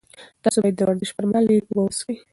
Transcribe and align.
تاسي 0.43 0.59
باید 0.63 0.75
د 0.77 0.81
ورزش 0.87 1.09
پر 1.15 1.25
مهال 1.29 1.43
ډېرې 1.49 1.63
اوبه 1.69 1.81
وڅښئ. 1.83 2.15